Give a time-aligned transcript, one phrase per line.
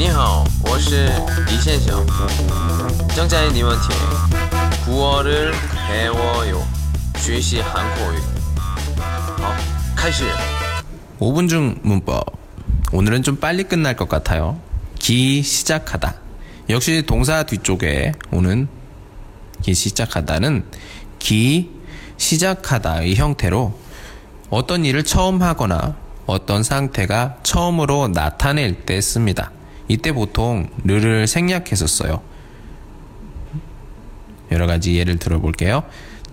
[0.00, 1.10] 你好，我是
[1.46, 2.06] 李先生。
[3.14, 3.94] 正在你们听
[4.86, 6.62] 古어를배워요
[7.18, 8.16] 学习韩国语。
[9.38, 9.54] 好，
[9.94, 10.24] 开始。
[11.18, 12.24] 5분 중 문법.
[12.92, 14.58] 오늘은 좀 빨리 끝날 것 같아요.
[14.98, 16.14] 기 시작하다.
[16.70, 18.68] 역시 동사 뒤쪽에 오는
[19.60, 20.64] 기 시작하다는
[21.18, 21.70] 기
[22.16, 23.78] 시작하다의 형태로
[24.48, 29.50] 어떤 일을 처음 하거나 어떤 상태가 처음으로 나타낼 때 씁니다.
[29.91, 32.21] 이때 보통 르를 생략해서 써요.
[34.49, 35.83] 여러 가지 예를 들어볼게요.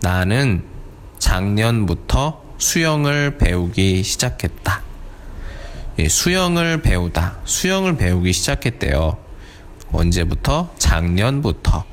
[0.00, 0.62] 나는
[1.18, 4.82] 작년부터 수영을 배우기 시작했다.
[5.98, 7.38] 예, 수영을 배우다.
[7.44, 9.16] 수영을 배우기 시작했대요.
[9.90, 10.72] 언제부터?
[10.78, 11.84] 작년부터.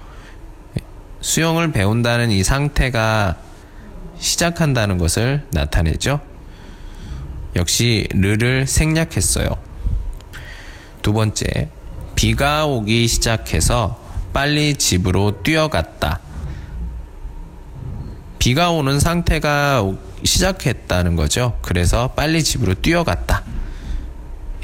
[0.77, 0.83] 예,
[1.21, 3.37] 수영을 배운다는 이 상태가
[4.19, 6.19] 시작한다는 것을 나타내죠.
[7.55, 9.74] 역시 르를 생략했어요.
[11.05, 11.69] 두 번째,
[12.15, 14.01] 비가 오기 시작해서
[14.33, 16.19] 빨리 집으로 뛰어갔다.
[18.39, 21.59] 비가 오는 상태가 오- 시작했다는 거죠.
[21.61, 23.43] 그래서 빨리 집으로 뛰어갔다.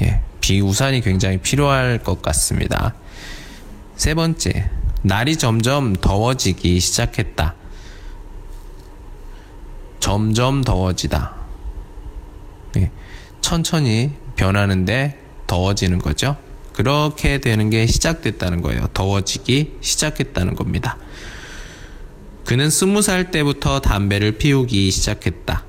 [0.02, 2.96] 예, 비 우산이 굉장히 필요할 것 같습니다.
[3.94, 4.68] 세 번째,
[5.02, 7.54] 날이 점점 더워지기 시작했다.
[10.00, 11.36] 점점 더워지다.
[12.78, 12.90] 예,
[13.40, 15.21] 천천히 변하는데
[15.52, 16.38] 더워지는 거죠.
[16.72, 18.86] 그렇게 되는 게 시작됐다는 거예요.
[18.94, 20.96] 더워지기 시작했다는 겁니다.
[22.46, 25.64] 그는 스무 살 때부터 담배를 피우기 시작했다.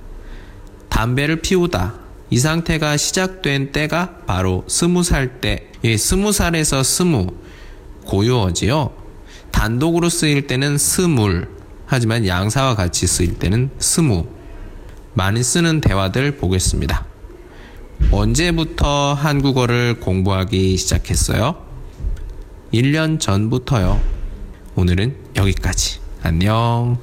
[0.88, 1.95] 담배를 피우다.
[2.30, 5.67] 이 상태가 시작된 때가 바로 스무 살 때.
[5.84, 7.28] 예, 스무 살에서 스무.
[8.06, 8.94] 고유어지요.
[9.52, 11.50] 단독으로 쓰일 때는 스물.
[11.86, 14.28] 하지만 양사와 같이 쓰일 때는 스무.
[15.14, 17.12] 많이 쓰는 대화들 보겠습니다.
[18.12, 21.56] 언제부터 한국어를 공부하기 시작했어요?
[22.73, 24.00] 1년 전부터요.
[24.76, 26.00] 오늘은 여기까지.
[26.22, 26.98] 안녕.